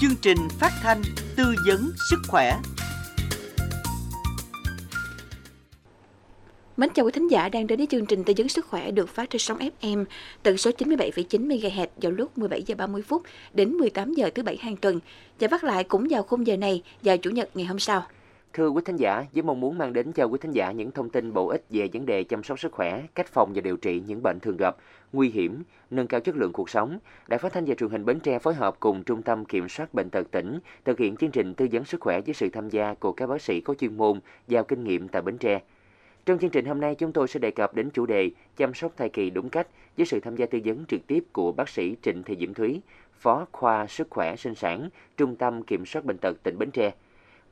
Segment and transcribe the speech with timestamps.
[0.00, 1.02] chương trình phát thanh
[1.36, 2.56] tư vấn sức khỏe.
[6.76, 9.08] Mến chào quý thính giả đang đến với chương trình tư vấn sức khỏe được
[9.08, 10.04] phát trên sóng FM
[10.42, 13.22] tần số 97,9 MHz vào lúc 17 giờ 30 phút
[13.52, 15.00] đến 18 giờ thứ bảy hàng tuần
[15.40, 18.06] và phát lại cũng vào khung giờ này vào chủ nhật ngày hôm sau.
[18.56, 21.10] Thưa quý thính giả, với mong muốn mang đến cho quý thính giả những thông
[21.10, 24.02] tin bổ ích về vấn đề chăm sóc sức khỏe, cách phòng và điều trị
[24.06, 24.76] những bệnh thường gặp,
[25.12, 26.98] nguy hiểm, nâng cao chất lượng cuộc sống,
[27.28, 29.94] Đài Phát thanh và Truyền hình Bến Tre phối hợp cùng Trung tâm Kiểm soát
[29.94, 32.94] bệnh tật tỉnh thực hiện chương trình tư vấn sức khỏe với sự tham gia
[32.94, 35.60] của các bác sĩ có chuyên môn, giàu kinh nghiệm tại Bến Tre.
[36.26, 38.92] Trong chương trình hôm nay, chúng tôi sẽ đề cập đến chủ đề chăm sóc
[38.96, 41.96] thai kỳ đúng cách với sự tham gia tư vấn trực tiếp của bác sĩ
[42.02, 42.80] Trịnh Thị Diễm Thúy,
[43.18, 46.92] Phó khoa sức khỏe sinh sản, Trung tâm Kiểm soát bệnh tật tỉnh Bến Tre.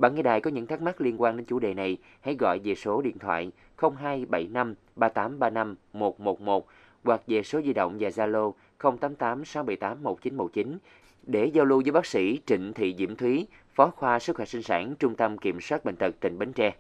[0.03, 2.59] Bạn nghe đài có những thắc mắc liên quan đến chủ đề này, hãy gọi
[2.65, 6.67] về số điện thoại 0275 3835 111
[7.05, 10.79] hoặc về số di động và Zalo 088 678 1919
[11.27, 14.63] để giao lưu với bác sĩ Trịnh Thị Diễm Thúy, Phó khoa sức khỏe sinh
[14.63, 16.75] sản, Trung tâm Kiểm soát bệnh tật tỉnh Bến Tre.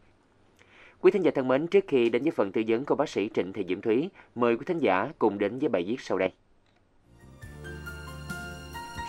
[1.00, 3.30] Quý thính giả thân mến, trước khi đến với phần tư vấn của bác sĩ
[3.34, 6.32] Trịnh Thị Diễm Thúy, mời quý thính giả cùng đến với bài viết sau đây.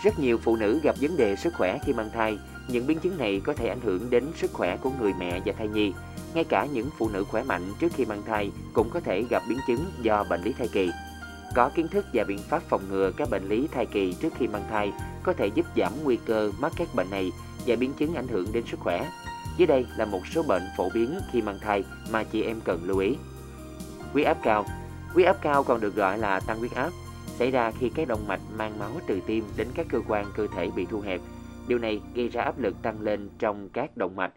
[0.04, 2.38] Rất nhiều phụ nữ gặp vấn đề sức khỏe khi mang thai.
[2.68, 5.52] Những biến chứng này có thể ảnh hưởng đến sức khỏe của người mẹ và
[5.52, 5.92] thai nhi.
[6.34, 9.42] Ngay cả những phụ nữ khỏe mạnh trước khi mang thai cũng có thể gặp
[9.48, 10.90] biến chứng do bệnh lý thai kỳ.
[11.54, 14.46] Có kiến thức và biện pháp phòng ngừa các bệnh lý thai kỳ trước khi
[14.46, 14.92] mang thai
[15.22, 17.32] có thể giúp giảm nguy cơ mắc các bệnh này
[17.66, 19.10] và biến chứng ảnh hưởng đến sức khỏe.
[19.58, 22.80] Dưới đây là một số bệnh phổ biến khi mang thai mà chị em cần
[22.84, 23.16] lưu ý.
[24.12, 24.66] Huyết áp cao
[25.14, 26.90] Huyết áp cao còn được gọi là tăng huyết áp,
[27.38, 30.46] xảy ra khi các động mạch mang máu từ tim đến các cơ quan cơ
[30.56, 31.20] thể bị thu hẹp.
[31.68, 34.32] Điều này gây ra áp lực tăng lên trong các động mạch.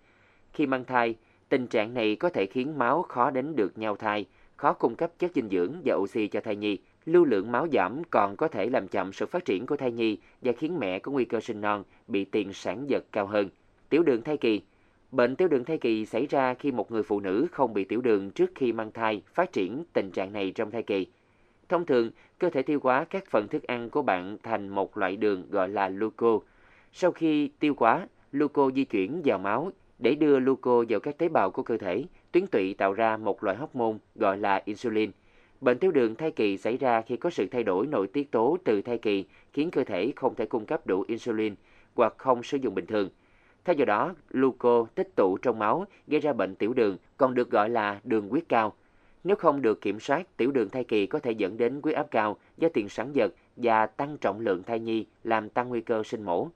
[0.53, 1.15] Khi mang thai,
[1.49, 4.25] tình trạng này có thể khiến máu khó đến được nhau thai,
[4.57, 6.77] khó cung cấp chất dinh dưỡng và oxy cho thai nhi.
[7.05, 10.17] Lưu lượng máu giảm còn có thể làm chậm sự phát triển của thai nhi
[10.41, 13.49] và khiến mẹ có nguy cơ sinh non bị tiền sản giật cao hơn.
[13.89, 14.61] Tiểu đường thai kỳ
[15.11, 18.01] Bệnh tiểu đường thai kỳ xảy ra khi một người phụ nữ không bị tiểu
[18.01, 21.07] đường trước khi mang thai phát triển tình trạng này trong thai kỳ.
[21.69, 25.15] Thông thường, cơ thể tiêu hóa các phần thức ăn của bạn thành một loại
[25.15, 26.45] đường gọi là glucose.
[26.93, 31.29] Sau khi tiêu hóa, gluco di chuyển vào máu để đưa gluco vào các tế
[31.29, 35.11] bào của cơ thể, tuyến tụy tạo ra một loại hormone gọi là insulin.
[35.61, 38.57] Bệnh tiểu đường thai kỳ xảy ra khi có sự thay đổi nội tiết tố
[38.63, 41.55] từ thai kỳ khiến cơ thể không thể cung cấp đủ insulin
[41.95, 43.09] hoặc không sử dụng bình thường.
[43.65, 47.51] Theo vào đó, gluco tích tụ trong máu gây ra bệnh tiểu đường, còn được
[47.51, 48.73] gọi là đường huyết cao.
[49.23, 52.07] Nếu không được kiểm soát, tiểu đường thai kỳ có thể dẫn đến huyết áp
[52.11, 56.03] cao do tiền sản giật và tăng trọng lượng thai nhi, làm tăng nguy cơ
[56.03, 56.47] sinh mổ.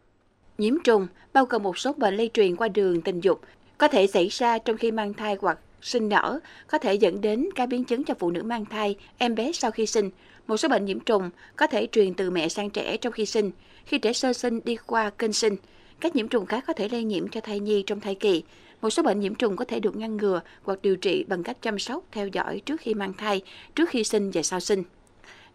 [0.62, 3.42] Nhiễm trùng bao gồm một số bệnh lây truyền qua đường tình dục
[3.78, 7.50] có thể xảy ra trong khi mang thai hoặc sinh nở, có thể dẫn đến
[7.56, 10.10] các biến chứng cho phụ nữ mang thai, em bé sau khi sinh.
[10.48, 13.52] Một số bệnh nhiễm trùng có thể truyền từ mẹ sang trẻ trong khi sinh,
[13.86, 15.56] khi trẻ sơ sinh đi qua kênh sinh.
[16.00, 18.44] Các nhiễm trùng khác có thể lây nhiễm cho thai nhi trong thai kỳ.
[18.82, 21.62] Một số bệnh nhiễm trùng có thể được ngăn ngừa hoặc điều trị bằng cách
[21.62, 23.42] chăm sóc, theo dõi trước khi mang thai,
[23.76, 24.84] trước khi sinh và sau sinh.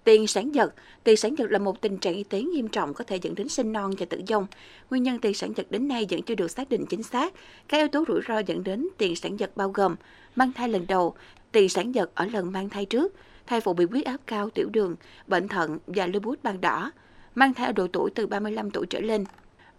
[0.07, 0.75] Tiền sản giật
[1.05, 3.49] Tiền sản giật là một tình trạng y tế nghiêm trọng có thể dẫn đến
[3.49, 4.47] sinh non và tử vong.
[4.91, 7.35] Nguyên nhân tiền sản giật đến nay vẫn chưa được xác định chính xác.
[7.69, 9.97] Các yếu tố rủi ro dẫn đến tiền sản giật bao gồm
[10.37, 11.15] mang thai lần đầu,
[11.53, 13.15] tiền sản giật ở lần mang thai trước,
[13.47, 14.97] thai phụ bị huyết áp cao, tiểu đường,
[15.27, 16.93] bệnh thận và lupus ban đỏ,
[17.35, 19.25] mang thai ở độ tuổi từ 35 tuổi trở lên,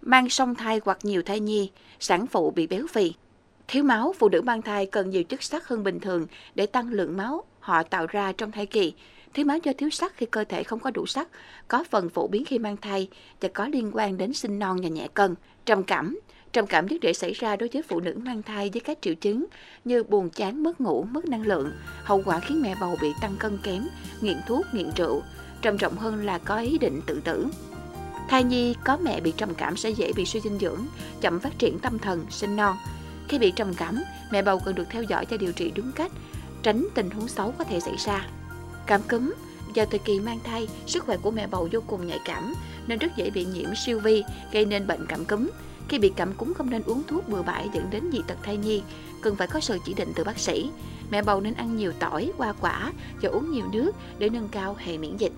[0.02, 3.14] mang song thai hoặc nhiều thai nhi, sản phụ bị béo phì.
[3.68, 6.90] Thiếu máu, phụ nữ mang thai cần nhiều chất sắt hơn bình thường để tăng
[6.90, 8.94] lượng máu họ tạo ra trong thai kỳ.
[9.38, 11.28] Thiếu máu do thiếu sắt khi cơ thể không có đủ sắt,
[11.68, 13.10] có phần phổ biến khi mang thai
[13.42, 15.36] và có liên quan đến sinh non và nhẹ cân.
[15.66, 16.20] Trầm cảm
[16.54, 19.14] Trầm cảm rất dễ xảy ra đối với phụ nữ mang thai với các triệu
[19.16, 19.46] chứng
[19.86, 21.72] như buồn chán, mất ngủ, mất năng lượng.
[22.04, 23.88] Hậu quả khiến mẹ bầu bị tăng cân kém,
[24.22, 25.22] nghiện thuốc, nghiện rượu.
[25.62, 27.48] Trầm trọng hơn là có ý định tự tử.
[28.30, 30.86] Thai nhi có mẹ bị trầm cảm sẽ dễ bị suy dinh dưỡng,
[31.22, 32.78] chậm phát triển tâm thần, sinh non.
[33.28, 34.00] Khi bị trầm cảm,
[34.32, 36.12] mẹ bầu cần được theo dõi và điều trị đúng cách,
[36.64, 38.28] tránh tình huống xấu có thể xảy ra.
[38.88, 39.34] Cảm cúm
[39.76, 42.54] Vào thời kỳ mang thai, sức khỏe của mẹ bầu vô cùng nhạy cảm
[42.88, 45.50] nên rất dễ bị nhiễm siêu vi, gây nên bệnh cảm cúm.
[45.90, 48.58] Khi bị cảm cúm không nên uống thuốc bừa bãi dẫn đến dị tật thai
[48.58, 48.82] nhi,
[49.22, 50.70] cần phải có sự chỉ định từ bác sĩ.
[51.12, 54.76] Mẹ bầu nên ăn nhiều tỏi, hoa quả và uống nhiều nước để nâng cao
[54.80, 55.32] hệ miễn dịch.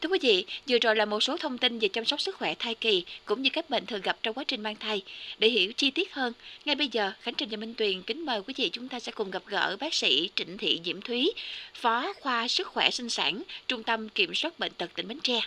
[0.00, 2.54] Thưa quý vị, vừa rồi là một số thông tin về chăm sóc sức khỏe
[2.58, 5.02] thai kỳ cũng như các bệnh thường gặp trong quá trình mang thai.
[5.38, 6.32] Để hiểu chi tiết hơn,
[6.64, 9.12] ngay bây giờ Khánh Trình và Minh Tuyền kính mời quý vị chúng ta sẽ
[9.12, 11.32] cùng gặp gỡ bác sĩ Trịnh Thị Diễm Thúy,
[11.74, 15.40] Phó khoa sức khỏe sinh sản, Trung tâm Kiểm soát bệnh tật tỉnh Bến Tre.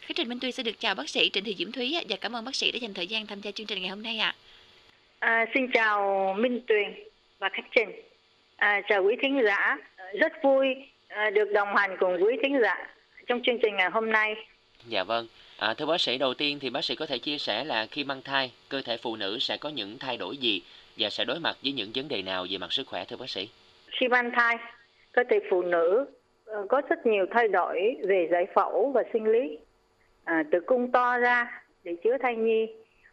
[0.00, 2.36] Khánh Trình Minh Tuyền sẽ được chào bác sĩ Trịnh Thị Diễm Thúy và cảm
[2.36, 4.34] ơn bác sĩ đã dành thời gian tham gia chương trình ngày hôm nay ạ.
[5.18, 6.94] À, xin chào Minh Tuyền
[7.38, 7.90] và Khánh Trình.
[8.56, 9.76] À, chào quý thính giả.
[10.20, 10.66] Rất vui
[11.08, 12.86] à, được đồng hành cùng quý thính giả
[13.30, 14.34] trong chương trình ngày hôm nay.
[14.86, 15.26] Dạ vâng.
[15.58, 18.04] À, thưa bác sĩ, đầu tiên thì bác sĩ có thể chia sẻ là khi
[18.04, 20.62] mang thai, cơ thể phụ nữ sẽ có những thay đổi gì
[20.98, 23.30] và sẽ đối mặt với những vấn đề nào về mặt sức khỏe thưa bác
[23.30, 23.48] sĩ?
[24.00, 24.56] Khi mang thai,
[25.12, 26.06] cơ thể phụ nữ
[26.44, 29.58] ờ, có rất nhiều thay đổi về giải phẫu và sinh lý.
[30.24, 32.66] À, tử cung to ra để chứa thai nhi,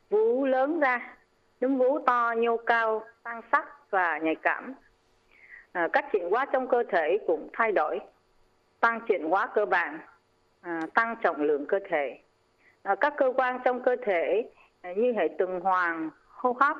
[0.09, 1.15] vú lớn ra,
[1.61, 4.73] núm vú to, nhô cao, tăng sắc và nhạy cảm.
[5.71, 7.99] À, các chuyển hóa trong cơ thể cũng thay đổi,
[8.79, 9.99] tăng chuyển hóa cơ bản,
[10.61, 12.19] à, tăng trọng lượng cơ thể.
[12.83, 14.49] À, các cơ quan trong cơ thể
[14.81, 16.77] à, như hệ tuần hoàn, hô hấp,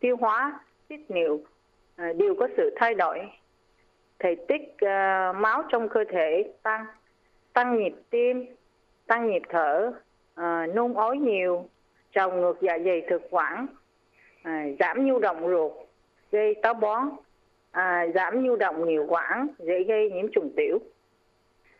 [0.00, 1.40] tiêu hóa, tiết niệu
[2.16, 3.18] đều có sự thay đổi.
[4.18, 4.76] Thể tích
[5.34, 6.86] máu trong cơ thể tăng,
[7.52, 8.46] tăng nhịp tim,
[9.06, 9.92] tăng nhịp thở,
[10.74, 11.68] nôn ói nhiều,
[12.12, 13.66] trào ngược dạ dày thực quản,
[14.80, 15.72] giảm nhu động ruột,
[16.32, 17.08] gây táo bón,
[17.70, 20.78] à, giảm nhu động niệu quản, dễ gây nhiễm trùng tiểu.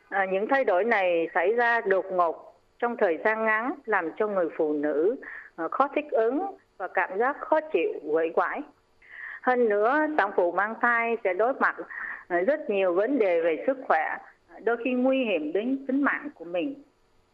[0.08, 4.26] À, những thay đổi này xảy ra đột ngột trong thời gian ngắn làm cho
[4.26, 5.16] người phụ nữ
[5.56, 6.42] à, khó thích ứng
[6.78, 8.62] và cảm giác khó chịu, quậy quải.
[9.42, 11.76] Hơn nữa, sản phụ mang thai sẽ đối mặt
[12.28, 14.16] ờ, rất nhiều vấn đề về sức khỏe,
[14.64, 16.74] đôi khi nguy hiểm đến tính mạng của mình.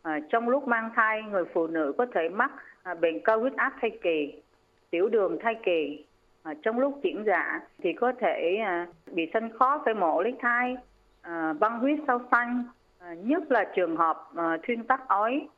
[0.03, 2.50] À, trong lúc mang thai, người phụ nữ có thể mắc
[2.82, 4.43] à, bệnh cao huyết áp thai kỳ,
[4.91, 6.05] tiểu đường thai kỳ.
[6.43, 10.35] À, trong lúc chuyển dạ thì có thể à, bị sinh khó phải mổ lấy
[10.41, 10.77] thai,
[11.25, 12.65] Ờ, băng huyết sau xanh,
[12.99, 15.49] ờ, nhất là trường hợp ờ, thuyên tắc ói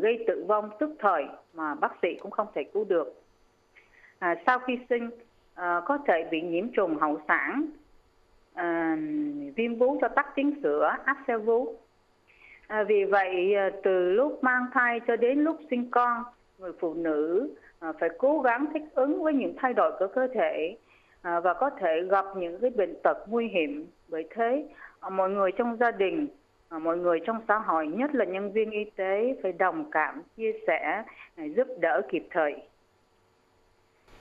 [0.00, 1.24] gây tử vong tức thời
[1.54, 3.22] mà bác sĩ cũng không thể cứu được.
[4.18, 5.10] À, sau khi sinh
[5.56, 7.66] có thể bị nhiễm trùng hậu sản,
[9.56, 11.74] viêm vú cho tắc tiếng sữa, áp xe vú.
[12.66, 16.22] À, vì vậy từ lúc mang thai cho đến lúc sinh con,
[16.58, 20.76] người phụ nữ phải cố gắng thích ứng với những thay đổi của cơ thể
[21.22, 23.86] và có thể gặp những cái bệnh tật nguy hiểm.
[24.08, 24.68] Bởi thế
[25.00, 26.28] Ờ, mọi người trong gia đình,
[26.68, 30.22] ờ, mọi người trong xã hội, nhất là nhân viên y tế phải đồng cảm,
[30.36, 31.02] chia sẻ,
[31.36, 32.54] ờ, giúp đỡ kịp thời.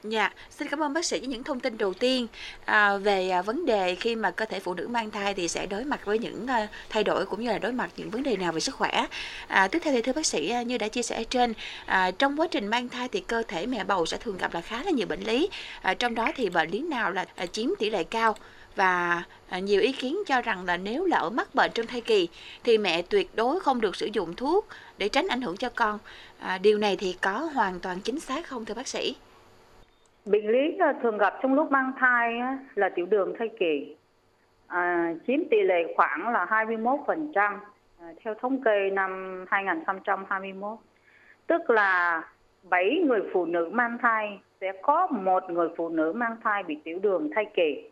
[0.10, 2.28] Dạ, xin cảm ơn bác sĩ với những thông tin đầu tiên
[2.66, 5.66] à, về à, vấn đề khi mà cơ thể phụ nữ mang thai thì sẽ
[5.66, 8.38] đối mặt với những à, thay đổi cũng như là đối mặt những vấn đề
[8.38, 9.06] nào về sức khỏe.
[9.48, 11.54] À, tiếp theo thì thưa bác sĩ à, như đã chia sẻ trên,
[11.86, 14.62] à, trong quá trình mang thai thì cơ thể mẹ bầu sẽ thường gặp là
[14.62, 15.50] khá là nhiều bệnh lý.
[15.82, 18.36] À, trong đó thì bệnh lý nào là à, chiếm tỷ lệ cao
[18.76, 22.30] và à, nhiều ý kiến cho rằng là nếu lỡ mắc bệnh trong thai kỳ
[22.64, 24.68] thì mẹ tuyệt đối không được sử dụng thuốc
[24.98, 26.00] để tránh ảnh hưởng cho con.
[26.40, 29.16] À, điều này thì có hoàn toàn chính xác không thưa bác sĩ?
[30.26, 32.34] Bệnh lý ờ, thường gặp trong lúc mang thai
[32.76, 33.96] là tiểu đường thai kỳ,
[34.68, 37.58] à, chiếm tỷ lệ khoảng là 21%
[38.00, 40.78] à, theo thống kê năm 2021.
[41.48, 42.22] Tức là
[42.70, 46.78] 7 người phụ nữ mang thai sẽ có một người phụ nữ mang thai bị
[46.84, 47.90] tiểu đường thai kỳ.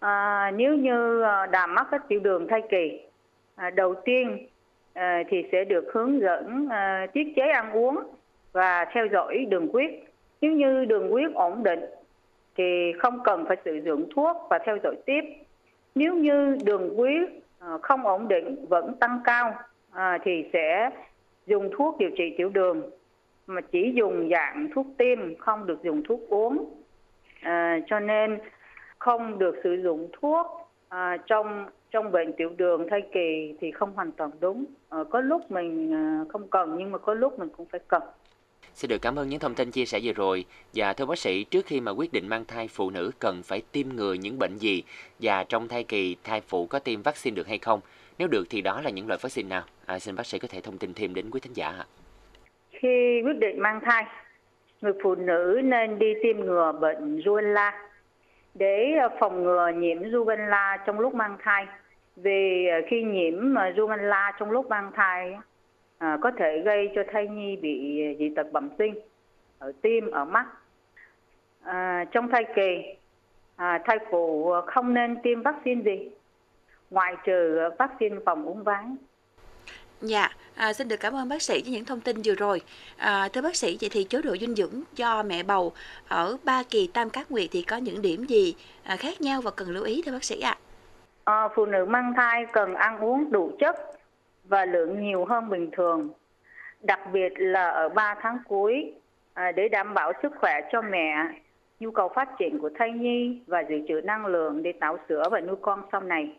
[0.00, 3.00] À, nếu như ờ, đã mắc các tiểu đường thai kỳ,
[3.54, 4.46] à, đầu tiên
[4.94, 7.98] à, thì sẽ được hướng dẫn à, tiết chế ăn uống
[8.52, 9.90] và theo dõi đường huyết
[10.40, 11.80] nếu như đường huyết ổn định
[12.56, 15.20] thì không cần phải sử dụng thuốc và theo dõi tiếp.
[15.94, 17.28] Nếu như đường huyết
[17.58, 19.54] à, không ổn định vẫn tăng cao
[19.92, 20.90] à, thì sẽ
[21.46, 22.90] dùng thuốc điều trị tiểu đường
[23.46, 26.74] mà chỉ dùng dạng thuốc tiêm không được dùng thuốc uống.
[27.42, 28.38] À, cho nên
[28.98, 30.46] không được sử dụng thuốc
[30.88, 34.64] à, trong trong bệnh tiểu đường thai kỳ thì không hoàn toàn đúng.
[34.88, 38.02] À, có lúc mình à, không cần nhưng mà có lúc mình cũng phải cần.
[38.74, 40.44] Xin được cảm ơn những thông tin chia sẻ vừa rồi.
[40.74, 43.62] Và thưa bác sĩ, trước khi mà quyết định mang thai, phụ nữ cần phải
[43.72, 44.82] tiêm ngừa những bệnh gì?
[45.18, 47.80] Và trong thai kỳ, thai phụ có tiêm vaccine được hay không?
[48.18, 49.62] Nếu được thì đó là những loại vaccine nào?
[49.86, 51.86] À, xin bác sĩ có thể thông tin thêm đến quý thính giả ạ.
[52.70, 54.04] Khi quyết định mang thai,
[54.80, 57.87] người phụ nữ nên đi tiêm ngừa bệnh rubella
[58.58, 61.66] để ờ, phòng ngừa nhiễm rubella trong lúc mang thai.
[62.16, 65.36] Vì ờ, khi nhiễm ờ, rubella trong lúc mang thai
[65.98, 68.94] à, có thể gây cho thai nhi bị dị tật bẩm sinh
[69.58, 70.46] ở tim, ở mắt.
[71.62, 72.96] À, trong thai kỳ,
[73.56, 76.10] à, thai phụ không nên tiêm vaccine gì
[76.90, 78.96] ngoại trừ vaccine phòng uống ván.
[80.00, 82.60] Dạ, à, xin được cảm ơn bác sĩ với những thông tin vừa rồi.
[82.96, 85.72] À, thưa bác sĩ, vậy thì chế độ dinh dưỡng cho mẹ bầu
[86.08, 89.50] ở ba kỳ tam cát nguyệt thì có những điểm gì à, khác nhau và
[89.50, 90.58] cần lưu ý thưa bác sĩ ạ?
[91.24, 93.76] À, phụ nữ mang thai cần ăn uống đủ chất
[94.44, 96.08] và lượng nhiều hơn bình thường,
[96.80, 98.92] đặc biệt là ở 3 tháng cuối
[99.34, 101.14] à, để đảm bảo sức khỏe cho mẹ,
[101.80, 105.22] nhu cầu phát triển của thai nhi và dự trữ năng lượng để tạo sữa
[105.30, 106.36] và nuôi con sau này.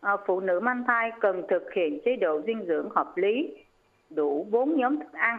[0.00, 3.64] Ờ, phụ nữ mang thai cần thực hiện chế độ dinh dưỡng hợp lý,
[4.10, 5.38] đủ bốn nhóm thức ăn,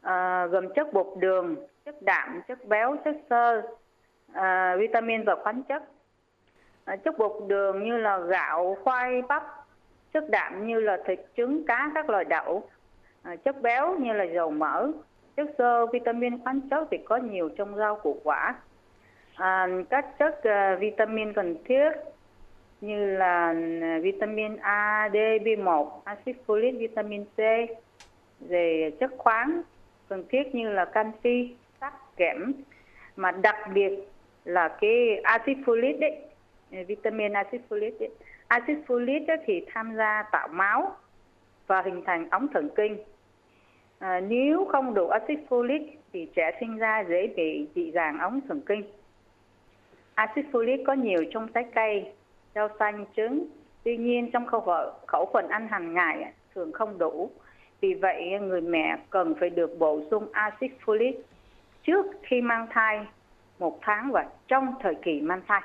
[0.00, 3.62] à, gồm chất bột đường, chất đạm, chất béo, chất xơ,
[4.32, 5.82] à, vitamin và khoáng chất.
[6.84, 9.42] À, chất bột đường như là gạo, khoai, bắp,
[10.12, 12.68] chất đạm như là thịt, trứng, cá, các loại đậu,
[13.22, 14.88] À, chất béo như là dầu mỡ,
[15.36, 18.54] chất xơ, vitamin khoáng chất thì có nhiều trong rau củ quả.
[19.34, 21.90] À, các chất uh, vitamin cần thiết
[22.82, 27.38] như là ừ, vitamin A, D, B1, axit folic, vitamin C,
[28.40, 29.62] về chất khoáng
[30.08, 32.52] cần thiết như là canxi, sắt, kẽm
[33.16, 33.92] mà đặc biệt
[34.44, 36.18] là cái axit folic đấy,
[36.70, 38.10] ừ, vitamin axit folic đấy.
[38.48, 40.96] Axit folic thì tham gia tạo máu
[41.66, 42.96] và hình thành ống thần kinh.
[43.98, 48.40] À, nếu không đủ axit folic thì trẻ sinh ra dễ bị dị dạng ống
[48.48, 48.82] thần kinh.
[50.14, 52.12] Axit folic có nhiều trong trái cây,
[52.54, 53.46] rau xanh, trứng.
[53.84, 57.30] Tuy nhiên trong khẩu phần, khẩu phần ăn hàng ngày thường không đủ.
[57.80, 61.12] Vì vậy người mẹ cần phải được bổ sung axit folic
[61.82, 63.06] trước khi mang thai
[63.58, 65.60] một tháng và trong thời kỳ mang thai.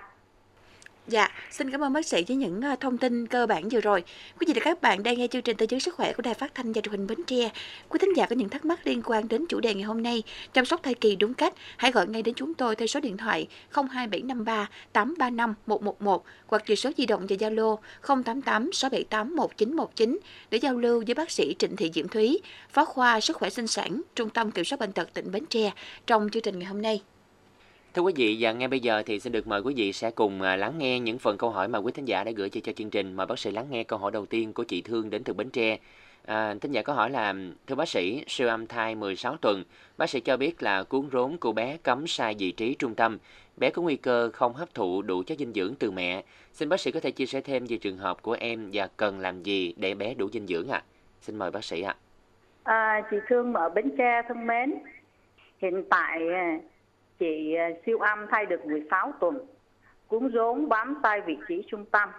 [1.08, 4.04] Dạ, xin cảm ơn bác sĩ với những ờ, thông tin cơ bản vừa rồi.
[4.40, 6.34] Quý vị và các bạn đang nghe chương trình tư vấn sức khỏe của Đài
[6.34, 7.50] Phát thanh và Truyền hình Bến Tre.
[7.90, 10.24] Quý thính giả có những thắc mắc liên quan đến chủ đề ngày hôm nay,
[10.54, 13.18] chăm sóc thai kỳ đúng cách, hãy gọi ngay đến chúng tôi theo số điện
[13.18, 20.20] thoại 02753 835 111 hoặc về số di động và Zalo 088 678 1919
[20.52, 23.68] để giao lưu với bác sĩ Trịnh Thị Diễm Thúy, Phó khoa Sức khỏe sinh
[23.68, 25.72] sản, Trung tâm Kiểm soát bệnh tật tỉnh Bến Tre
[26.08, 27.02] trong chương trình ngày hôm nay.
[27.98, 30.42] Thưa quý vị, và ngay bây giờ thì xin được mời quý vị sẽ cùng
[30.42, 32.72] à, lắng nghe những phần câu hỏi mà quý thính giả đã gửi cho, cho
[32.72, 33.14] chương trình.
[33.14, 35.50] Mời bác sĩ lắng nghe câu hỏi đầu tiên của chị Thương đến từ Bến
[35.50, 35.78] Tre.
[36.26, 37.34] À, thính giả có hỏi là,
[37.68, 39.64] thưa bác sĩ, siêu âm thai 16 tuần,
[39.98, 43.18] bác sĩ cho biết là cuốn rốn của bé cấm sai vị trí trung tâm.
[43.58, 46.24] Bé có nguy cơ không hấp thụ đủ chất dinh dưỡng từ mẹ.
[46.54, 49.20] Xin bác sĩ có thể chia sẻ thêm về trường hợp của em và cần
[49.20, 50.78] làm gì để bé đủ dinh dưỡng ạ?
[50.78, 50.88] À?
[51.22, 51.96] Xin mời bác sĩ ạ.
[52.64, 52.74] À.
[52.74, 54.74] À, chị Thương ở Bến Tre thân mến.
[55.62, 56.58] Hiện tại à,
[57.20, 59.38] chị à, siêu âm thai được 16 tuần
[60.08, 62.10] cuốn rốn bám tay vị trí trung tâm.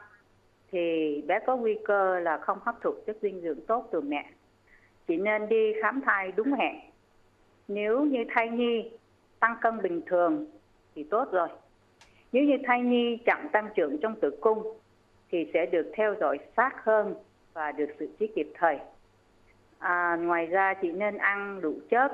[0.71, 4.31] Thì bé có nguy cơ là không hấp thụ chất dinh dưỡng tốt từ mẹ.
[5.09, 6.77] Chị nên đi khám thai đúng hẹn.
[7.69, 8.91] Nếu như thai nhi
[9.41, 10.47] tăng cân bình thường
[10.95, 11.49] thì tốt rồi.
[12.33, 14.79] Nếu như thai nhi chậm tăng trưởng trong tử cung
[15.31, 17.15] thì sẽ được theo dõi sát hơn
[17.53, 18.79] và được xử trí kịp thời.
[19.79, 22.13] À, ngoài ra chị nên ăn đủ chất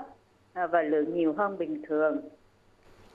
[0.53, 2.21] à, và lượng nhiều hơn bình thường.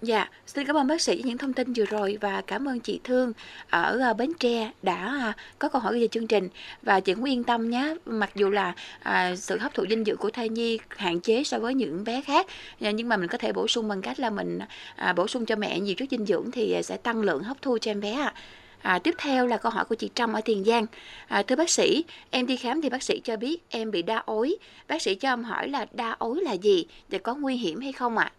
[0.01, 2.99] Dạ, xin cảm ơn bác sĩ những thông tin vừa rồi và cảm ơn chị
[3.03, 3.33] Thương
[3.69, 6.49] ở ờ, Bến Tre đã à, có câu hỏi về chương trình
[6.81, 7.95] và chị cũng yên tâm nhé.
[8.05, 11.59] Mặc dù là à, sự hấp thụ dinh dưỡng của thai nhi hạn chế so
[11.59, 12.47] với những bé khác,
[12.81, 14.59] à, nhưng mà mình có thể bổ sung bằng cách là mình
[14.95, 17.61] à, bổ sung cho mẹ nhiều chất dinh dưỡng thì à, sẽ tăng lượng hấp
[17.61, 18.33] thu cho em bé ạ.
[18.81, 20.85] À, tiếp theo là câu hỏi của chị Trâm ở Tiền Giang.
[21.27, 24.23] À, thưa bác sĩ, em đi khám thì bác sĩ cho biết em bị đa
[24.25, 24.57] ối.
[24.87, 27.91] Bác sĩ cho em hỏi là đa ối là gì và có nguy hiểm hay
[27.91, 28.31] không ạ?
[28.35, 28.38] À?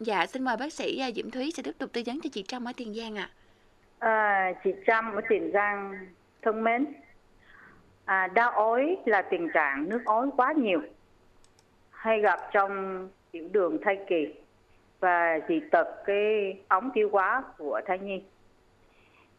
[0.00, 2.42] Dạ, xin mời bác sĩ à, Diễm Thúy sẽ tiếp tục tư vấn cho chị
[2.42, 3.30] Trâm ở Tiền Giang ạ.
[3.98, 4.08] À.
[4.08, 6.06] À, chị Trâm ở Tiền Giang
[6.42, 6.86] thân mến.
[8.04, 10.80] À, đau ối là tình trạng nước ối quá nhiều
[11.90, 14.34] hay gặp trong tiểu đường thai kỳ
[15.00, 18.22] và dị tật cái ống tiêu hóa của thai nhi.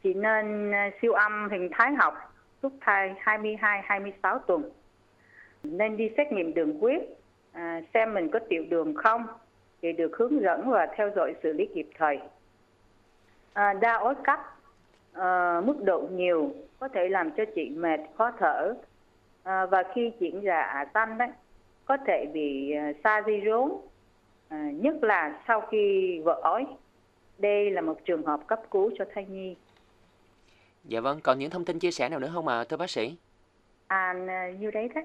[0.03, 4.71] Chị nên à, siêu âm hình thái học lúc thai 22-26 tuần.
[5.63, 7.01] Nên đi xét nghiệm đường huyết,
[7.51, 9.27] à, xem mình có tiểu đường không
[9.81, 12.19] để được hướng dẫn và theo dõi xử lý kịp thời.
[13.53, 14.39] À, đa ối cấp
[15.13, 18.73] à, mức độ nhiều có thể làm cho chị mệt, khó thở
[19.43, 21.29] à, và khi chuyển dạ ả tanh đấy
[21.85, 23.71] có thể bị à, sa di rốn,
[24.49, 26.65] à, nhất là sau khi vợ ói.
[27.37, 29.55] Đây là một trường hợp cấp cứu cho thai nhi.
[30.83, 32.89] Dạ vâng, còn những thông tin chia sẻ nào nữa không ạ, à, thưa bác
[32.89, 33.15] sĩ?
[33.87, 34.13] À,
[34.59, 35.03] như đấy đấy.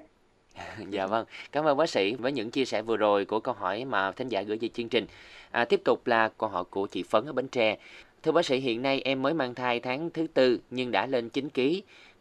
[0.91, 3.85] dạ vâng, cảm ơn bác sĩ với những chia sẻ vừa rồi của câu hỏi
[3.85, 5.07] mà thính giả gửi về chương trình.
[5.51, 7.77] À, tiếp tục là câu hỏi của chị Phấn ở Bến Tre.
[8.23, 11.29] Thưa bác sĩ, hiện nay em mới mang thai tháng thứ tư nhưng đã lên
[11.29, 11.61] 9 kg.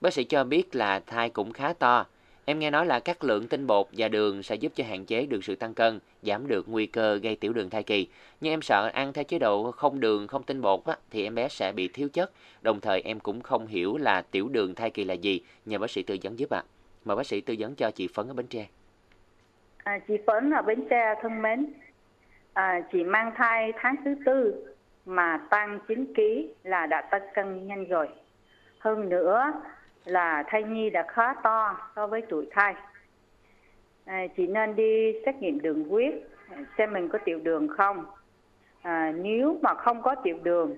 [0.02, 2.06] Bác sĩ cho biết là thai cũng khá to.
[2.46, 5.26] Em nghe nói là các lượng tinh bột và đường sẽ giúp cho hạn chế
[5.26, 8.08] được sự tăng cân, giảm được nguy cơ gây tiểu đường thai kỳ.
[8.42, 11.36] Nhưng em sợ ăn theo chế độ không đường, không tinh bột á, thì em
[11.36, 12.32] bé sẽ bị thiếu chất.
[12.62, 15.42] Đồng thời em cũng không hiểu là tiểu đường thai kỳ là gì.
[15.66, 16.64] Nhờ bác sĩ tư vấn giúp ạ.
[16.68, 16.73] À
[17.06, 18.68] mà bác sĩ tư vấn cho chị Phấn ở Bến Tre.
[19.84, 21.74] À, chị Phấn ở Bến Tre thân mến,
[22.54, 24.66] à, chị mang thai tháng thứ tư
[25.06, 26.22] mà tăng 9 kg
[26.64, 28.08] là đã tăng cân nhanh rồi.
[28.80, 29.54] Hơn nữa
[30.06, 32.76] là thai nhi đã khá to so với tuổi thai.
[34.06, 36.14] À, chị nên đi xét nghiệm đường huyết
[36.78, 38.06] xem mình có tiểu đường không.
[38.82, 40.78] À, nếu mà không có tiểu đường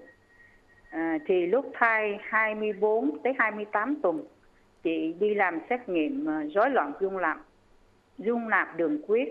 [0.90, 4.24] à, thì lúc thai 24 tới 28 tuần
[4.86, 7.38] chị đi làm xét nghiệm ờ, rối loạn dung nạp
[8.18, 9.30] dung nạp đường huyết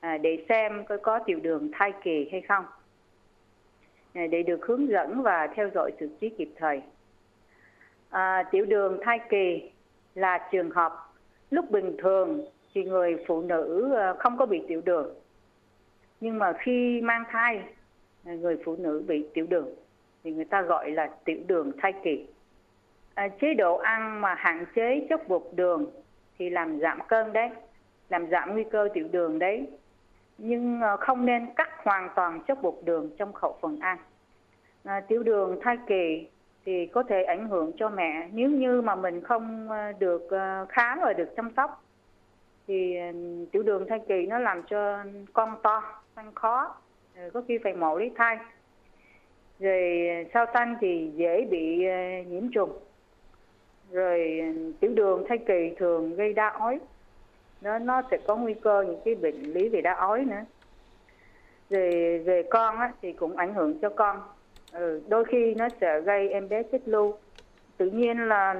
[0.00, 2.64] à, để xem có có tiểu đường thai kỳ hay không.
[4.14, 6.82] À, để được hướng dẫn và theo dõi xử trí kịp thời.
[8.10, 9.70] À, tiểu đường thai kỳ
[10.14, 10.92] là trường hợp
[11.50, 12.44] lúc bình thường
[12.74, 15.14] thì người phụ nữ ờ, không có bị tiểu đường.
[16.20, 17.62] Nhưng mà khi mang thai
[18.24, 19.68] người phụ nữ bị tiểu đường
[20.24, 22.26] thì người ta gọi là tiểu đường thai kỳ
[23.14, 25.90] à, chế độ ăn mà hạn chế chất bột đường
[26.38, 27.50] thì làm giảm cân đấy
[28.08, 29.68] làm giảm nguy cơ tiểu đường đấy.
[30.38, 33.98] Nhưng ờ, không nên cắt hoàn toàn chất bột đường trong khẩu phần ăn.
[34.84, 36.28] À, tiểu đường thai kỳ
[36.64, 38.28] thì có thể ảnh hưởng cho mẹ.
[38.32, 41.84] Nếu như mà mình không ờ, được ờ, khám và được chăm sóc
[42.66, 42.96] thì
[43.52, 46.74] tiểu đường thai kỳ nó làm cho con to sanh khó
[47.32, 48.38] có khi phải mổ lấy thai.
[49.58, 49.80] Rồi
[50.34, 51.86] sau sanh thì dễ bị
[52.26, 52.78] nhiễm trùng
[53.92, 54.42] rồi
[54.80, 56.80] tiểu đường thai kỳ thường gây đa ói.
[57.60, 60.44] Nó nó sẽ có nguy cơ những cái bệnh lý về đa ói nữa.
[61.70, 64.20] Rồi về con á, thì cũng ảnh hưởng cho con.
[64.72, 67.14] Ừ, đôi khi nó sẽ gây em bé chết lưu.
[67.76, 68.54] Tự nhiên là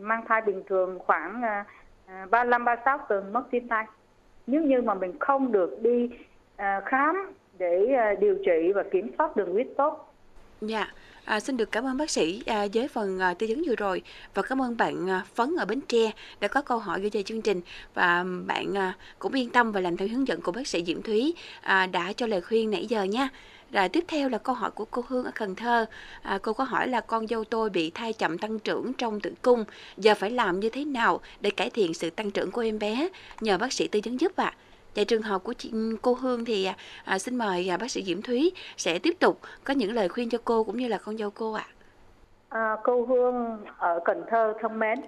[0.00, 1.64] mang thai bình thường khoảng à,
[2.06, 3.86] à 35 36 tuần mất tim thai.
[4.46, 6.10] Nếu như mà mình không được đi
[6.56, 10.14] à, khám để à, điều trị và kiểm soát đường huyết tốt.
[10.60, 10.86] Dạ.
[11.24, 14.02] À, xin được cảm ơn bác sĩ à, với phần à, tư vấn vừa rồi
[14.34, 17.22] và cảm ơn bạn à, Phấn ở Bến Tre đã có câu hỏi gửi về
[17.22, 17.60] chương trình
[17.94, 21.02] và bạn à, cũng yên tâm và làm theo hướng dẫn của bác sĩ Diễm
[21.02, 23.28] Thúy à, đã cho lời khuyên nãy giờ nha.
[23.72, 25.86] Rồi tiếp theo là câu hỏi của cô Hương ở Cần Thơ.
[26.22, 29.32] À, cô có hỏi là con dâu tôi bị thai chậm tăng trưởng trong tử
[29.42, 29.64] cung,
[29.96, 33.08] giờ phải làm như thế nào để cải thiện sự tăng trưởng của em bé?
[33.40, 34.54] Nhờ bác sĩ tư vấn giúp ạ.
[34.56, 34.63] À.
[34.96, 36.74] Và trường hợp của chị, ừ, cô Hương thì à,
[37.04, 40.30] à, xin mời à, bác sĩ Diễm Thúy sẽ tiếp tục có những lời khuyên
[40.30, 41.66] cho cô cũng như là con dâu cô ạ.
[41.68, 41.74] À.
[42.48, 45.00] À, cô Hương ở Cần Thơ thân mến,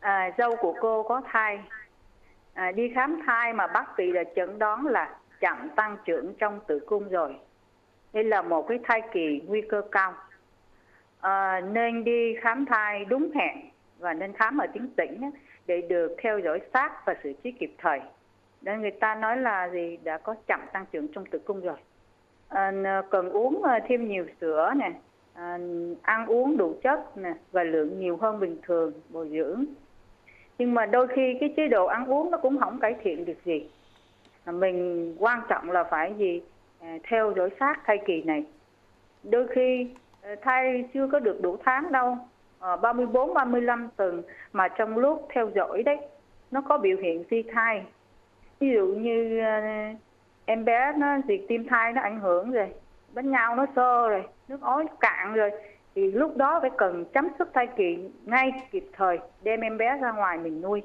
[0.00, 1.58] à, dâu của cô có thai,
[2.54, 6.60] à, đi khám thai mà bác sĩ đã chẩn đoán là chậm tăng trưởng trong
[6.66, 7.34] tử cung rồi.
[8.12, 10.14] Đây là một cái thai kỳ nguy cơ cao.
[11.20, 15.30] À, nên đi khám thai đúng hẹn và nên khám ở tuyến tỉnh
[15.66, 18.00] để được theo dõi sát và xử trí kịp thời
[18.60, 19.98] đấy người ta nói là gì?
[20.04, 21.76] Đã có chậm tăng trưởng trong tử cung rồi.
[22.48, 22.72] À,
[23.10, 24.92] cần uống à, thêm nhiều sữa nè
[25.34, 25.58] à,
[26.02, 29.64] ăn uống đủ chất nè và lượng nhiều hơn bình thường bồi dưỡng.
[30.58, 33.44] Nhưng mà đôi khi cái chế độ ăn uống nó cũng không cải thiện được
[33.44, 33.70] gì.
[34.44, 36.42] À, mình quan trọng là phải gì?
[36.80, 38.44] À, theo dõi sát thai kỳ này.
[39.22, 39.90] Đôi khi
[40.22, 42.18] à, thai chưa có được đủ tháng đâu
[42.60, 45.98] à, 34 35 tuần mà trong lúc theo dõi đấy
[46.50, 47.84] nó có biểu hiện suy thai
[48.60, 49.60] ví dụ như ờ,
[50.44, 52.68] em bé nó việc tim thai nó ảnh hưởng rồi
[53.14, 55.50] bánh nhau nó sơ rồi nước ối cạn rồi
[55.94, 59.98] thì lúc đó phải cần chấm dứt thai kỳ ngay kịp thời đem em bé
[60.02, 60.82] ra ngoài mình nuôi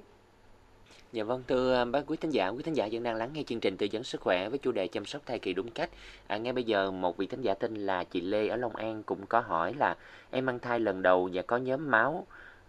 [1.13, 3.43] Dạ vâng, thưa ờ, bác quý thính giả, quý thính giả vẫn đang lắng nghe
[3.43, 5.89] chương trình tư vấn sức khỏe với chủ đề chăm sóc thai kỳ đúng cách.
[6.27, 9.03] À, ngay bây giờ một vị thính giả tên là chị Lê ở Long An
[9.03, 9.95] cũng có hỏi là
[10.31, 12.25] em mang thai lần đầu và có nhóm máu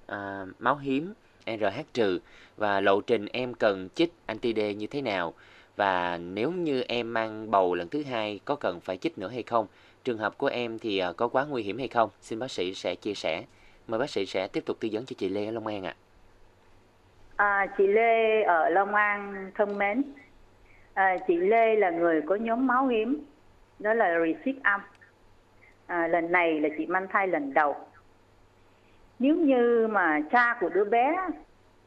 [0.06, 1.12] à, máu hiếm
[1.46, 2.18] RH trừ
[2.56, 5.34] và lộ trình em cần chích anti-D như thế nào
[5.76, 9.42] và nếu như em mang bầu lần thứ hai có cần phải chích nữa hay
[9.42, 9.66] không?
[10.04, 12.10] Trường hợp của em thì à, có quá nguy hiểm hay không?
[12.20, 13.42] Xin bác sĩ sẽ chia sẻ.
[13.86, 15.94] Mời bác sĩ sẽ tiếp tục tư vấn cho chị Lê ở Long An ạ.
[17.36, 17.46] À.
[17.46, 20.02] À, chị Lê ở Long An thân mến.
[20.94, 23.24] À, chị Lê là người có nhóm máu hiếm,
[23.78, 24.80] đó là receipt âm.
[25.86, 27.76] À, lần này là chị mang thai lần đầu
[29.24, 31.16] nếu như mà cha của đứa bé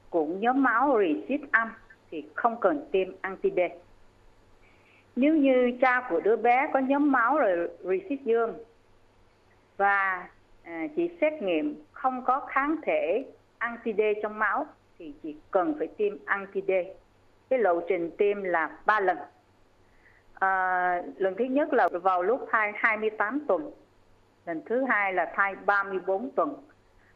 [0.10, 1.70] cũng nhóm máu receipt âm
[2.12, 3.70] thì không cần tiêm anti-D.
[5.16, 8.54] Nếu như cha của đứa bé có nhóm máu rồi receipt dương
[9.78, 10.28] và
[10.64, 13.26] à, chỉ xét nghiệm không có kháng thể
[13.60, 14.66] anti-D trong máu
[15.00, 16.84] thì chỉ cần phải tiêm anti-D.
[17.50, 19.18] Cái lộ trình tiêm là 3 lần.
[20.34, 23.72] À, lần thứ nhất là vào lúc thai 28 tuần,
[24.46, 26.54] lần thứ hai là thai 34 tuần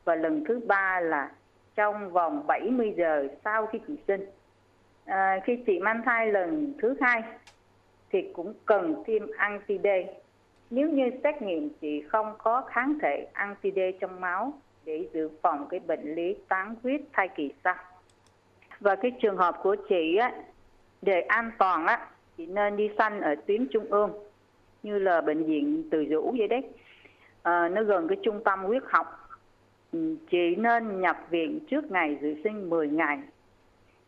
[0.03, 1.31] và lần thứ ba là
[1.75, 4.25] trong vòng 70 giờ sau khi chị sinh.
[5.05, 7.23] À, khi chị mang thai lần thứ hai
[8.09, 10.05] thì cũng cần tiêm anti-D.
[10.69, 14.53] Nếu như xét nghiệm chị không có kháng thể anti-D trong máu
[14.85, 17.75] để dự phòng cái bệnh lý tán huyết thai kỳ sau.
[18.79, 20.31] Và cái trường hợp của chị á,
[21.01, 24.11] để an toàn á, chị nên đi sanh ở tuyến trung ương
[24.83, 26.63] như là bệnh viện Từ Dũ vậy đấy.
[27.43, 29.20] À, nó gần cái trung tâm huyết học
[29.91, 33.19] Ừ, chị nên nhập viện trước ngày dự sinh 10 ngày.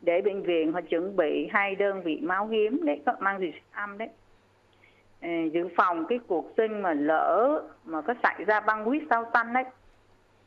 [0.01, 3.53] Để bệnh viện họ chuẩn bị hai đơn vị máu hiếm đấy có mang gì
[3.71, 4.09] âm đấy.
[5.21, 9.25] Ừ, dự phòng cái cuộc sinh mà lỡ mà có xảy ra băng huyết sau
[9.33, 9.63] sanh đấy,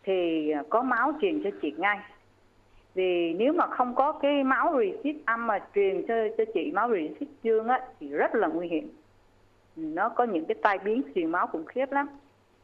[0.03, 1.99] thì có máu truyền cho chị ngay.
[2.95, 6.89] Vì nếu mà không có cái máu receipt âm mà truyền cho cho chị máu
[6.89, 8.89] receipt dương á, thì rất là nguy hiểm.
[9.77, 12.07] Nó có những cái tai biến truyền máu khủng khiếp lắm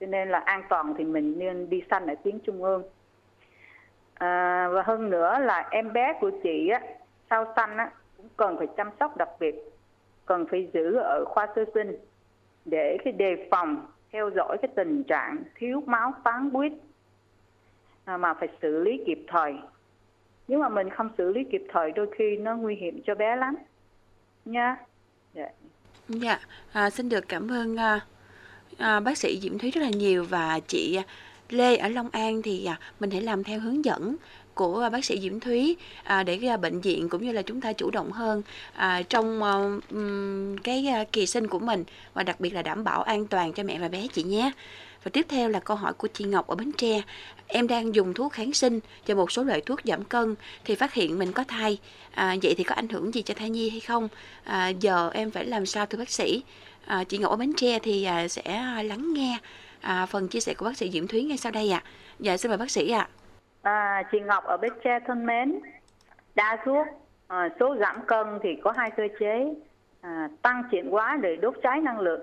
[0.03, 2.83] cho nên là an toàn thì mình nên đi sanh ở tuyến trung ương
[4.15, 6.81] à, và hơn nữa là em bé của chị á
[7.31, 9.55] sau sanh á, cũng cần phải chăm sóc đặc biệt,
[10.27, 11.97] cần phải giữ ở khoa sơ sinh
[12.65, 16.73] để cái đề phòng theo dõi cái tình trạng thiếu máu phán huyết
[18.05, 19.55] à, mà phải xử lý kịp thời.
[20.49, 23.37] Nếu mà mình không xử lý kịp thời đôi khi nó nguy hiểm cho bé
[23.37, 23.57] lắm
[24.45, 24.77] nha.
[25.35, 25.49] Dạ.
[26.23, 26.41] yeah.
[26.73, 28.03] à, xin được cảm ơn uh,
[28.79, 31.03] à, bác sĩ Diễm Thúy rất là nhiều và chị à,
[31.49, 34.17] Lê ở Long An thì à, mình hãy làm theo hướng dẫn
[34.55, 37.73] của bác sĩ Diễm Thúy à, để à, bệnh viện cũng như là chúng ta
[37.73, 39.53] chủ động hơn à, trong à,
[40.63, 43.63] cái à, kỳ sinh của mình và đặc biệt là đảm bảo an toàn cho
[43.63, 44.53] mẹ và bé chị nhé.
[45.05, 47.03] Và tiếp theo là câu hỏi của chị Ngọc ở Bến Tre.
[47.47, 50.95] Em đang dùng thuốc kháng sinh cho một số loại thuốc giảm cân thì phát
[50.95, 51.79] hiện mình có thai.
[52.11, 54.09] À, vậy thì có ảnh hưởng gì cho thai nhi hay không?
[54.45, 56.43] À, giờ em phải làm sao thưa bác sĩ?
[56.87, 59.39] À, chị Ngọc ở Bến Tre thì à, sẽ à, lắng nghe
[59.81, 61.83] à, phần chia sẻ của bác sĩ Diễm Thúy ngay sau đây ạ.
[61.85, 61.91] À.
[62.19, 63.09] Dạ xin mời bác sĩ ạ.
[63.63, 63.73] À.
[63.73, 65.61] À, chị Ngọc ở Bến Tre thân mến,
[66.35, 66.87] đa thuốc
[67.29, 69.55] à, số giảm cân thì có hai cơ chế
[70.01, 72.21] à, tăng chuyển hóa để đốt cháy năng lượng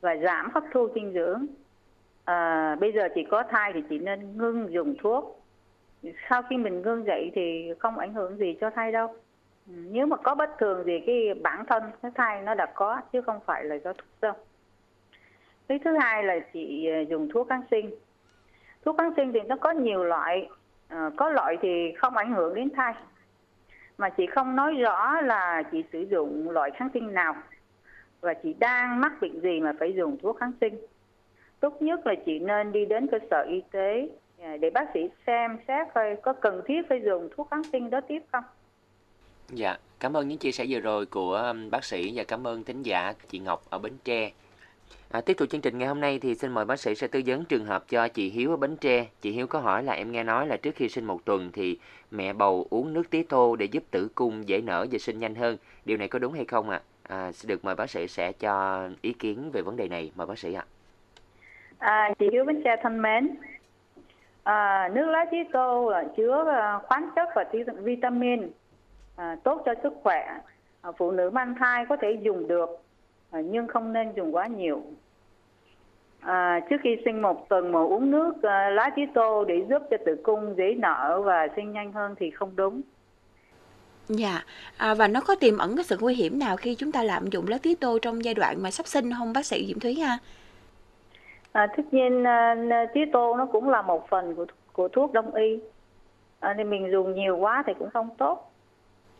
[0.00, 1.46] và giảm hấp thu dinh dưỡng
[2.24, 5.42] à, bây giờ chị có thai thì chị nên ngưng dùng thuốc
[6.30, 9.14] sau khi mình ngưng dậy thì không ảnh hưởng gì cho thai đâu
[9.74, 13.20] nếu mà có bất thường gì cái bản thân cái thai nó đã có chứ
[13.20, 14.32] không phải là do thuốc đâu.
[15.68, 17.90] Cái thứ hai là chị à, dùng thuốc kháng sinh.
[18.84, 20.48] Thuốc kháng sinh thì nó có nhiều loại
[20.88, 22.94] à, có loại thì không ảnh hưởng đến thai.
[23.98, 27.34] Mà chị không nói rõ là chị sử dụng loại kháng sinh nào.
[28.20, 30.80] Và chị đang mắc bệnh gì mà phải dùng thuốc kháng sinh.
[31.60, 34.08] Tốt nhất là chị nên đi đến cơ sở y tế
[34.42, 37.90] à, để bác sĩ xem xét coi có cần thiết phải dùng thuốc kháng sinh
[37.90, 38.44] đó tiếp không.
[39.52, 42.64] Dạ, cảm ơn những chia sẻ vừa rồi của um, bác sĩ và cảm ơn
[42.64, 44.30] thính giả chị Ngọc ở Bến Tre.
[45.10, 47.22] À, tiếp tục chương trình ngày hôm nay thì xin mời bác sĩ sẽ tư
[47.26, 49.06] vấn trường hợp cho chị Hiếu ở Bến Tre.
[49.20, 51.78] Chị Hiếu có hỏi là em nghe nói là trước khi sinh một tuần thì
[52.10, 55.34] mẹ bầu uống nước tía tô để giúp tử cung dễ nở và sinh nhanh
[55.34, 55.56] hơn.
[55.84, 56.80] Điều này có đúng hay không ạ?
[57.02, 57.16] À?
[57.16, 60.12] À, sẽ được mời bác sĩ sẽ cho ý kiến về vấn đề này.
[60.14, 60.64] Mời bác sĩ ạ.
[61.78, 61.90] À.
[61.90, 63.36] À, chị Hiếu Bến Tre thân mến,
[64.42, 67.44] à, nước lá tía tô chứa à, khoáng chất và
[67.82, 68.50] vitamin
[69.20, 70.40] à, tốt cho sức khỏe.
[70.80, 72.70] À, phụ nữ mang thai có thể dùng được
[73.30, 74.82] à, nhưng không nên dùng quá nhiều.
[76.20, 79.82] À, trước khi sinh một tuần mà uống nước à, lá chí tô để giúp
[79.90, 82.80] cho tử cung dễ nở và sinh nhanh hơn thì không đúng.
[84.08, 84.44] Dạ,
[84.76, 87.26] à, và nó có tiềm ẩn cái sự nguy hiểm nào khi chúng ta lạm
[87.26, 89.94] dụng lá tí tô trong giai đoạn mà sắp sinh không bác sĩ Diễm Thúy
[89.94, 90.18] ha?
[91.52, 92.54] À, tất nhiên à,
[92.94, 95.58] tía tô nó cũng là một phần của của thuốc đông y
[96.40, 98.49] à, nên mình dùng nhiều quá thì cũng không tốt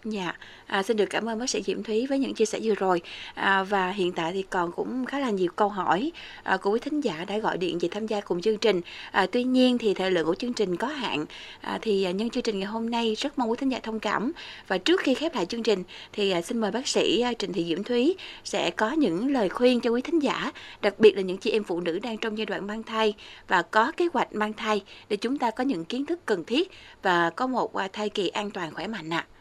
[0.04, 0.32] Dạ,
[0.66, 3.00] à, xin được cảm ơn bác sĩ Diễm Thúy với những chia sẻ vừa rồi
[3.34, 6.80] à, và hiện tại thì còn cũng khá là nhiều câu hỏi à, của quý
[6.80, 8.80] thính giả đã gọi điện về tham gia cùng chương trình.
[9.10, 11.24] À, tuy nhiên thì thời lượng của chương trình có hạn
[11.60, 14.00] à, thì à, nhân chương trình ngày hôm nay rất mong quý thính giả thông
[14.00, 14.32] cảm
[14.68, 15.82] và trước khi khép lại chương trình
[16.12, 19.48] thì à, xin mời bác sĩ à, Trịnh Thị Diễm Thúy sẽ có những lời
[19.48, 22.38] khuyên cho quý thính giả, đặc biệt là những chị em phụ nữ đang trong
[22.38, 23.14] giai đoạn mang thai
[23.48, 26.70] và có kế hoạch mang thai để chúng ta có những kiến thức cần thiết
[27.02, 29.26] và có một à, thai kỳ an toàn khỏe mạnh ạ.
[29.28, 29.39] À.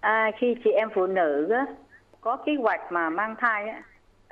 [0.00, 1.66] À, khi chị em phụ nữ á,
[2.20, 3.82] có kế hoạch mà mang thai á,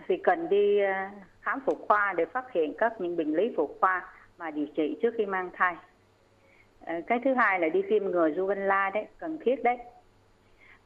[0.09, 3.71] thì cần đi à, khám phụ khoa để phát hiện các những bệnh lý phụ
[3.81, 4.05] khoa
[4.39, 5.77] mà điều trị trước khi mang thai.
[6.85, 9.79] À, cái thứ hai là đi tiêm ngừa rubella đấy, cần thiết đấy.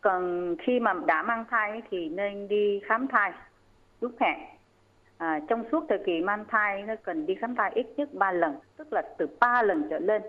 [0.01, 3.33] Còn khi mà đã mang thai thì nên đi khám thai
[4.01, 4.39] đúng hẹn.
[5.19, 8.33] À, trong suốt thời kỳ mang thai nó cần đi khám thai ít nhất 3
[8.33, 10.23] lần, tức là từ 3 lần trở lên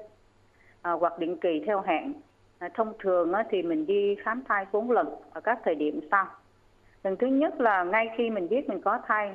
[0.81, 2.13] à, hoặc định kỳ theo hẹn
[2.61, 6.27] À, thông thường thì mình đi khám thai 4 lần ở các thời điểm sau.
[7.03, 9.31] Lần thứ nhất là ngay khi mình biết mình có thai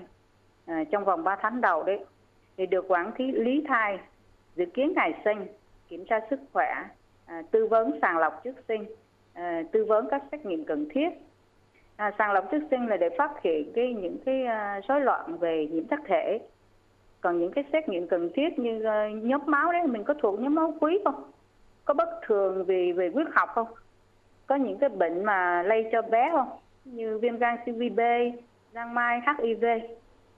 [0.66, 2.04] à, trong vòng 3 tháng đầu đấy
[2.56, 3.98] thì được quản lý thai
[4.56, 5.46] dự kiến ngày sinh
[5.88, 6.84] kiểm tra sức khỏe
[7.26, 8.84] à, tư vấn sàng lọc trước sinh
[9.72, 11.08] tư vấn các xét nghiệm cần thiết.
[11.96, 14.44] À, sàng lọc trước sinh là để phát hiện cái những cái
[14.88, 16.38] rối loạn về nhiễm sắc thể.
[17.20, 18.82] Còn những cái xét nghiệm cần thiết như
[19.22, 21.30] nhóm máu đấy mình có thuộc nhóm máu quý không?
[21.86, 23.66] Có bất thường về về huyết học không?
[24.46, 26.48] Có những cái bệnh mà lây cho bé không?
[26.84, 28.00] Như viêm gan siêu vi B
[28.74, 29.64] giang mai HIV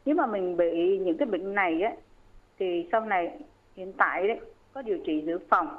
[0.05, 1.93] nếu mà mình bị những cái bệnh này á
[2.59, 3.39] thì sau này
[3.77, 4.41] hiện tại đấy
[4.73, 5.79] có điều trị dự phòng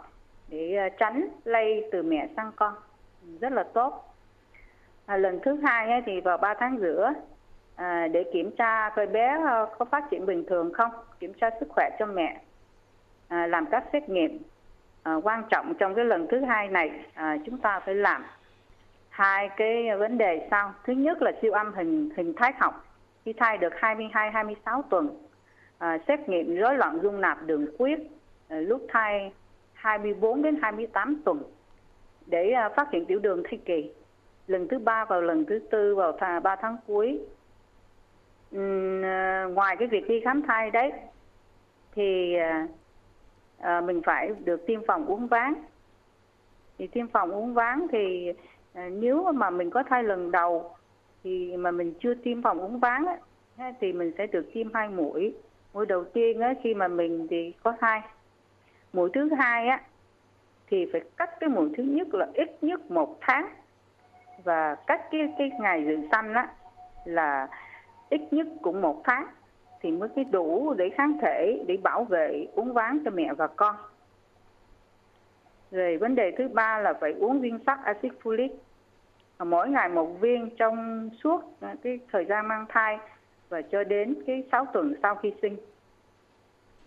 [0.50, 2.74] để ờ, tránh lây từ mẹ sang con.
[3.42, 4.16] Rất là tốt.
[5.06, 7.06] À, lần thứ hai ấy, thì vào 3 tháng rưỡi
[7.76, 10.92] à, để kiểm tra coi bé ờ, có phát triển bình thường không?
[11.20, 12.42] Kiểm tra sức khỏe cho mẹ
[13.28, 14.40] à, làm các xét nghiệm
[15.10, 18.26] à, quan trọng trong cái lần thứ hai này à, chúng ta phải làm
[19.10, 20.74] hai cái vấn đề sau.
[20.84, 22.86] Thứ nhất là siêu âm hình hình thái học.
[23.26, 25.10] Khi thai được 22 26 tuần
[25.78, 28.00] à, xét nghiệm rối loạn dung nạp đường huyết
[28.48, 29.32] à, lúc thai
[29.74, 31.44] 24 đến 28 tuần
[32.26, 33.92] để à, phát hiện tiểu đường thai kỳ.
[34.48, 37.20] Lần thứ ba vào lần thứ tư vào thà ba tháng cuối.
[38.56, 39.02] Uhm,
[39.54, 40.92] ngoài cái việc đi khám thai đấy
[41.96, 42.68] thì à,
[43.62, 45.54] Ờ, mình phải được tiêm phòng uống ván.
[46.78, 48.34] Thì tiêm phòng uống ván thì
[48.74, 50.76] à, nếu mà mình có thai lần đầu
[51.24, 53.06] thì mà mình chưa tiêm phòng uống ván
[53.58, 55.36] á, thì mình sẽ được tiêm hai mũi.
[55.74, 58.02] Mũi đầu tiên á, khi mà mình thì có thai.
[58.94, 59.82] Mũi thứ hai á
[60.68, 63.50] thì phải cách cái mũi thứ nhất là ít nhất một tháng.
[64.44, 66.48] Và cách cái cái ngày dự sanh á
[67.06, 67.48] là
[68.10, 69.28] ít nhất cũng một tháng
[69.82, 73.48] thì mới cái đủ để kháng thể để bảo vệ uống ván cho mẹ và
[73.48, 73.76] con
[75.72, 78.50] rồi vấn đề thứ ba là phải uống viên sắt axit folic
[79.46, 82.98] mỗi ngày một viên trong suốt à, cái thời gian mang thai
[83.50, 85.58] và cho đến cái 6 tuần sau khi sinh.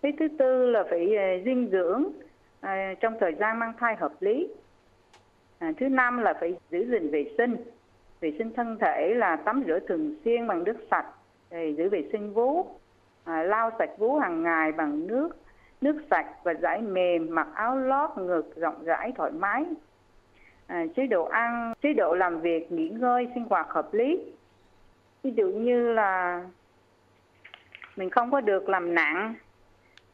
[0.02, 2.04] Cái thứ tư là phải à, dinh dưỡng
[2.60, 4.48] à, trong thời gian mang thai hợp lý.
[5.80, 7.56] Thứ năm là phải giữ gìn vệ sinh,
[8.20, 11.06] vệ sinh thân thể là tắm rửa thường xuyên bằng nước sạch,
[11.50, 12.66] để giữ vệ sinh vú,
[13.24, 15.36] à, lau sạch vú hàng ngày bằng nước
[15.82, 19.64] nước sạch và giải mềm, mặc áo lót ngực rộng rãi thoải mái.
[20.66, 24.32] À, chế độ ăn, chế độ làm việc, nghỉ ngơi, sinh hoạt hợp lý.
[25.22, 26.44] Ví dụ như là
[27.96, 29.34] mình không có được làm nặng,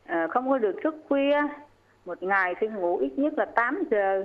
[0.06, 1.42] à, không có được thức khuya,
[2.04, 4.24] một ngày thì ngủ ít nhất là 8 giờ,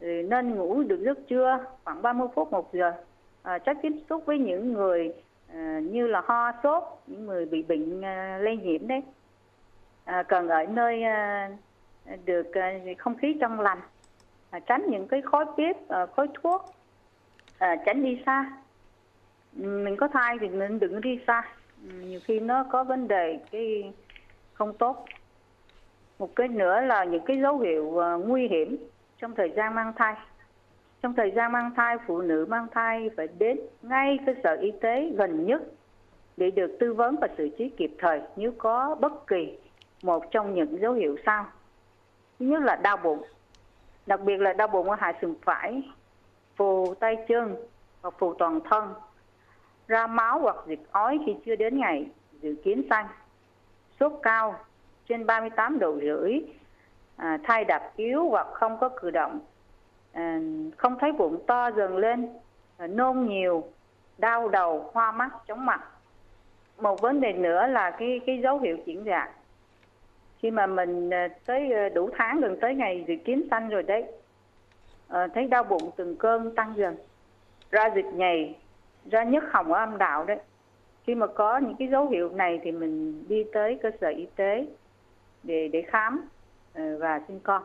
[0.00, 2.92] rồi nên ngủ được giấc trưa khoảng 30 phút một giờ.
[3.42, 5.14] À, tránh tiếp xúc với những người
[5.48, 9.02] à, như là ho sốt, những người bị bệnh à, lây nhiễm đấy.
[10.04, 11.50] À, cần ở nơi à,
[12.24, 13.80] được à, không khí trong lành
[14.50, 16.64] à, tránh những cái khói bếp à, khói thuốc
[17.58, 18.52] à, tránh đi xa.
[19.52, 21.42] Mình có thai thì mình đừng đi xa.
[21.82, 23.92] Nhiều khi nó có vấn đề cái
[24.52, 25.04] không tốt.
[26.18, 28.76] Một cái nữa là những cái dấu hiệu nguy hiểm
[29.18, 30.14] trong thời gian mang thai
[31.04, 34.72] trong thời gian mang thai phụ nữ mang thai phải đến ngay cơ sở y
[34.80, 35.62] tế gần nhất
[36.36, 39.58] để được tư vấn và xử trí kịp thời nếu có bất kỳ
[40.02, 41.46] một trong những dấu hiệu sau.
[42.38, 43.22] Thứ nhất là đau bụng
[44.06, 45.82] đặc biệt là đau bụng ở hạ sườn phải
[46.56, 47.56] phù tay chân
[48.02, 48.94] hoặc phù toàn thân
[49.88, 53.06] ra máu hoặc dịch ói khi chưa đến ngày dự kiến sanh
[54.00, 54.58] sốt cao
[55.08, 56.40] trên 38 độ rưỡi
[57.16, 59.40] à, thai đạp yếu hoặc không có cử động
[60.14, 60.22] Ờ,
[60.76, 62.28] không thấy bụng to dần lên
[62.76, 63.64] ờ, nôn nhiều
[64.18, 65.80] đau đầu hoa mắt chóng mặt.
[66.78, 69.32] Một vấn đề nữa là cái cái dấu hiệu chuyển dạ
[70.38, 74.04] khi mà mình ờ, tới đủ tháng gần tới ngày dự kiến sanh rồi đấy
[75.08, 76.96] à, thấy đau bụng từng cơn tăng dần
[77.70, 78.56] ra dịch nhầy
[79.10, 80.38] ra nhất hồng ở âm đạo đấy.
[81.04, 84.26] Khi mà có những cái dấu hiệu này thì mình đi tới cơ sở y
[84.36, 84.66] tế
[85.42, 86.28] để để khám
[86.74, 87.62] và sinh con.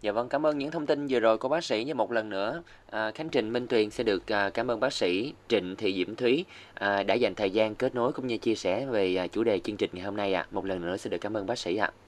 [0.00, 1.84] Dạ vâng, cảm ơn những thông tin vừa rồi của bác sĩ.
[1.84, 4.92] Như một lần nữa, à, Khánh Trình Minh Tuyền sẽ được à, cảm ơn bác
[4.92, 8.54] sĩ Trịnh Thị Diễm Thúy à, đã dành thời gian kết nối cũng như chia
[8.54, 10.40] sẻ về à, chủ đề chương trình ngày hôm nay ạ.
[10.40, 10.48] À.
[10.50, 11.90] Một lần nữa sẽ được cảm ơn bác sĩ ạ.
[11.94, 12.07] À.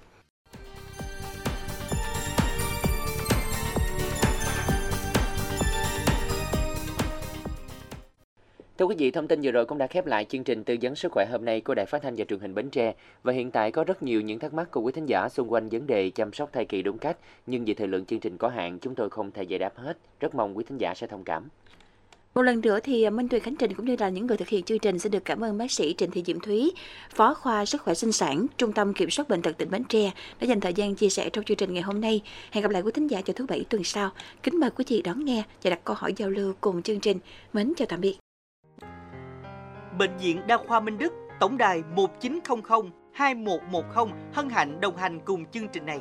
[8.81, 10.95] Thưa quý vị, thông tin vừa rồi cũng đã khép lại chương trình tư vấn
[10.95, 12.95] sức khỏe hôm nay của Đài Phát thanh và Truyền hình Bến Tre.
[13.23, 15.69] Và hiện tại có rất nhiều những thắc mắc của quý thính giả xung quanh
[15.69, 17.17] vấn đề chăm sóc thai kỳ đúng cách,
[17.47, 19.99] nhưng vì thời lượng chương trình có hạn, chúng tôi không thể giải đáp hết.
[20.21, 21.49] Rất mong quý thính giả sẽ thông cảm.
[22.35, 24.63] Một lần nữa thì Minh Tuyền Khánh Trình cũng như là những người thực hiện
[24.63, 26.73] chương trình sẽ được cảm ơn bác sĩ Trịnh Thị Diễm Thúy,
[27.15, 30.11] Phó khoa Sức khỏe sinh sản, Trung tâm Kiểm soát bệnh tật tỉnh Bến Tre
[30.41, 32.23] đã dành thời gian chia sẻ trong chương trình ngày hôm nay.
[32.51, 34.11] Hẹn gặp lại quý thính giả vào thứ bảy tuần sau.
[34.43, 37.19] Kính mời quý vị đón nghe và đặt câu hỏi giao lưu cùng chương trình.
[37.53, 38.17] Mến chào tạm biệt.
[40.01, 43.83] Bệnh viện Đa khoa Minh Đức, tổng đài 1900 2110
[44.33, 46.01] hân hạnh đồng hành cùng chương trình này.